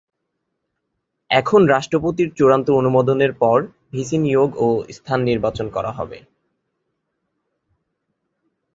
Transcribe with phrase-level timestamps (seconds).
[1.29, 3.57] এখন রাষ্ট্রপতির চূড়ান্ত অনুমোদনের পর
[3.91, 6.17] ভিসি নিয়োগ ও স্থান নির্বাচন করা হবে।